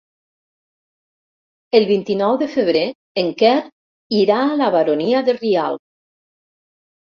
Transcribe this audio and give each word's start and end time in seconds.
El 1.79 1.85
vint-i-nou 1.89 2.39
de 2.43 2.47
febrer 2.55 2.87
en 3.25 3.31
Quer 3.43 3.53
irà 4.23 4.41
a 4.49 4.59
la 4.65 4.73
Baronia 4.79 5.23
de 5.31 5.39
Rialb. 5.41 5.87